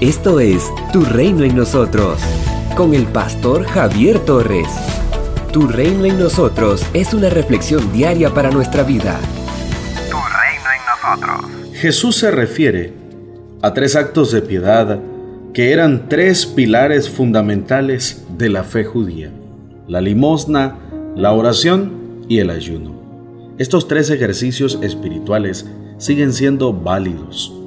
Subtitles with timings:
[0.00, 2.20] Esto es Tu Reino en Nosotros,
[2.76, 4.68] con el pastor Javier Torres.
[5.52, 9.18] Tu Reino en Nosotros es una reflexión diaria para nuestra vida.
[10.08, 11.74] Tu Reino en Nosotros.
[11.74, 12.92] Jesús se refiere
[13.60, 15.00] a tres actos de piedad
[15.52, 19.32] que eran tres pilares fundamentales de la fe judía.
[19.88, 20.76] La limosna,
[21.16, 22.94] la oración y el ayuno.
[23.58, 25.66] Estos tres ejercicios espirituales
[25.98, 27.57] siguen siendo válidos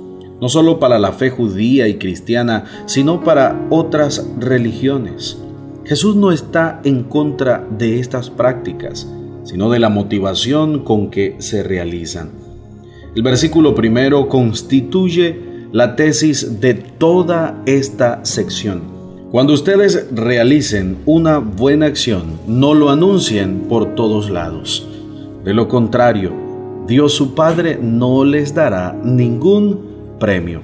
[0.41, 5.37] no solo para la fe judía y cristiana, sino para otras religiones.
[5.85, 9.07] Jesús no está en contra de estas prácticas,
[9.43, 12.31] sino de la motivación con que se realizan.
[13.15, 18.81] El versículo primero constituye la tesis de toda esta sección.
[19.31, 24.87] Cuando ustedes realicen una buena acción, no lo anuncien por todos lados.
[25.45, 26.33] De lo contrario,
[26.87, 29.90] Dios su Padre no les dará ningún
[30.21, 30.61] premio.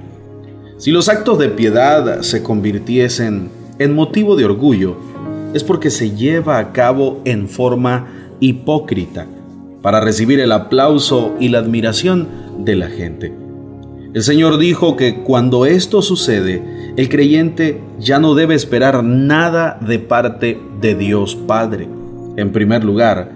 [0.77, 4.95] Si los actos de piedad se convirtiesen en motivo de orgullo,
[5.53, 8.07] es porque se lleva a cabo en forma
[8.39, 9.25] hipócrita
[9.81, 12.27] para recibir el aplauso y la admiración
[12.59, 13.33] de la gente.
[14.13, 19.99] El Señor dijo que cuando esto sucede, el creyente ya no debe esperar nada de
[19.99, 21.87] parte de Dios Padre.
[22.35, 23.31] En primer lugar,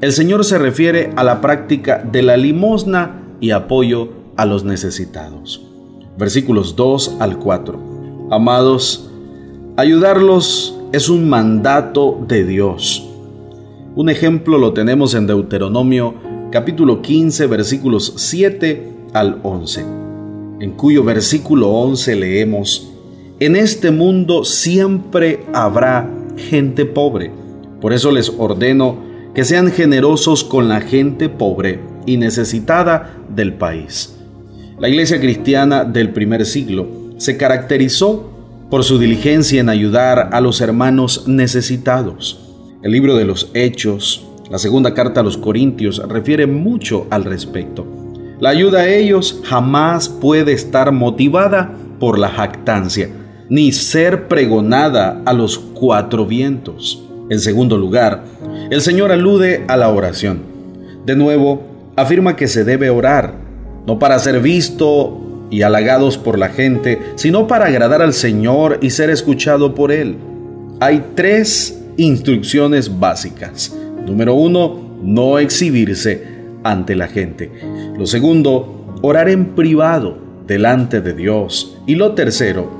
[0.00, 5.73] el Señor se refiere a la práctica de la limosna y apoyo a los necesitados.
[6.16, 8.28] Versículos 2 al 4.
[8.30, 9.10] Amados,
[9.76, 13.08] ayudarlos es un mandato de Dios.
[13.96, 16.14] Un ejemplo lo tenemos en Deuteronomio
[16.52, 19.84] capítulo 15 versículos 7 al 11,
[20.60, 22.92] en cuyo versículo 11 leemos,
[23.40, 27.32] En este mundo siempre habrá gente pobre,
[27.80, 28.98] por eso les ordeno
[29.34, 34.13] que sean generosos con la gente pobre y necesitada del país
[34.84, 38.30] la iglesia cristiana del primer siglo se caracterizó
[38.68, 42.52] por su diligencia en ayudar a los hermanos necesitados.
[42.82, 47.86] El libro de los Hechos, la segunda carta a los Corintios, refiere mucho al respecto.
[48.40, 53.08] La ayuda a ellos jamás puede estar motivada por la jactancia,
[53.48, 57.02] ni ser pregonada a los cuatro vientos.
[57.30, 58.22] En segundo lugar,
[58.68, 60.42] el Señor alude a la oración.
[61.06, 61.62] De nuevo,
[61.96, 63.43] afirma que se debe orar
[63.86, 68.90] no para ser visto y halagados por la gente, sino para agradar al Señor y
[68.90, 70.16] ser escuchado por Él.
[70.80, 73.74] Hay tres instrucciones básicas.
[74.06, 76.24] Número uno, no exhibirse
[76.62, 77.50] ante la gente.
[77.96, 81.76] Lo segundo, orar en privado delante de Dios.
[81.86, 82.70] Y lo tercero,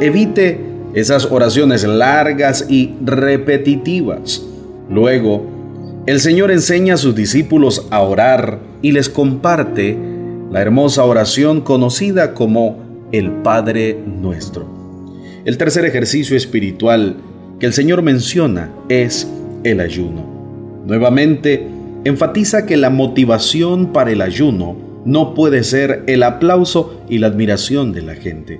[0.00, 0.60] evite
[0.94, 4.44] esas oraciones largas y repetitivas.
[4.90, 5.46] Luego,
[6.06, 10.17] el Señor enseña a sus discípulos a orar y les comparte
[10.50, 12.78] la hermosa oración conocida como
[13.12, 14.66] el Padre Nuestro.
[15.44, 17.16] El tercer ejercicio espiritual
[17.58, 19.28] que el Señor menciona es
[19.64, 20.24] el ayuno.
[20.86, 21.66] Nuevamente,
[22.04, 27.92] enfatiza que la motivación para el ayuno no puede ser el aplauso y la admiración
[27.92, 28.58] de la gente.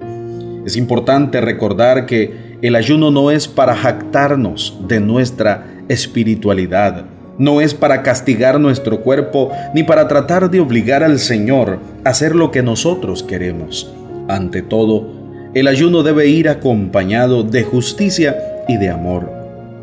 [0.67, 7.07] Es importante recordar que el ayuno no es para jactarnos de nuestra espiritualidad,
[7.39, 12.35] no es para castigar nuestro cuerpo ni para tratar de obligar al Señor a hacer
[12.35, 13.93] lo que nosotros queremos.
[14.29, 15.07] Ante todo,
[15.55, 18.37] el ayuno debe ir acompañado de justicia
[18.69, 19.33] y de amor.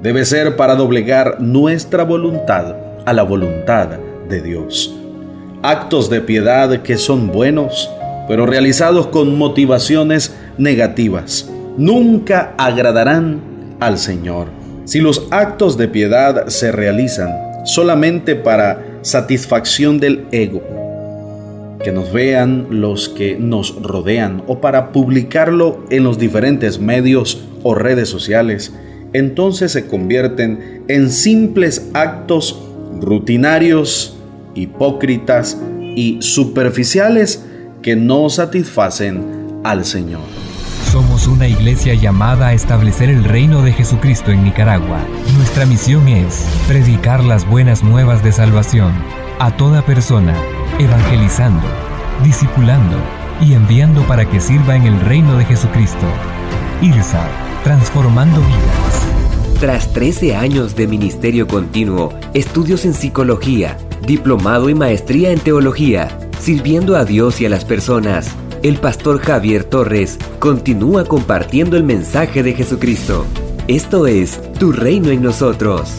[0.04, 3.88] Debe ser para doblegar nuestra voluntad a la voluntad
[4.30, 4.96] de Dios.
[5.64, 7.90] Actos de piedad que son buenos,
[8.28, 13.40] pero realizados con motivaciones negativas, nunca agradarán
[13.80, 14.48] al Señor.
[14.86, 20.64] Si los actos de piedad se realizan solamente para satisfacción del ego,
[21.84, 27.76] que nos vean los que nos rodean o para publicarlo en los diferentes medios o
[27.76, 28.74] redes sociales,
[29.14, 32.62] entonces se convierten en simples actos
[33.02, 34.18] rutinarios,
[34.56, 35.58] hipócritas
[35.96, 37.44] y superficiales
[37.82, 40.45] que no satisfacen al Señor.
[40.96, 45.02] Somos una iglesia llamada a establecer el reino de Jesucristo en Nicaragua.
[45.36, 48.94] Nuestra misión es predicar las buenas nuevas de salvación
[49.38, 50.34] a toda persona,
[50.80, 51.68] evangelizando,
[52.24, 52.96] discipulando
[53.42, 56.06] y enviando para que sirva en el reino de Jesucristo.
[56.82, 57.28] IRSA,
[57.66, 59.60] transformando vidas.
[59.60, 63.76] Tras 13 años de ministerio continuo, estudios en psicología,
[64.08, 68.34] diplomado y maestría en teología, sirviendo a Dios y a las personas,
[68.68, 73.24] el pastor Javier Torres continúa compartiendo el mensaje de Jesucristo.
[73.68, 75.92] Esto es Tu Reino en nosotros.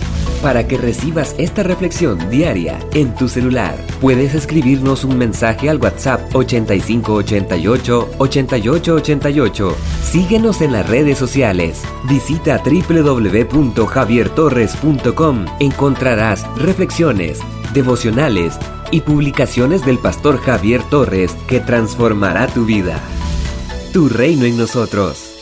[0.42, 3.74] para que recibas esta reflexión diaria en tu celular.
[4.00, 9.76] Puedes escribirnos un mensaje al WhatsApp 8588 8888.
[10.04, 11.82] Síguenos en las redes sociales.
[12.08, 15.46] Visita www.javiertorres.com.
[15.58, 17.38] Encontrarás reflexiones,
[17.76, 18.58] devocionales
[18.90, 22.98] y publicaciones del pastor Javier Torres que transformará tu vida.
[23.92, 25.35] Tu reino en nosotros.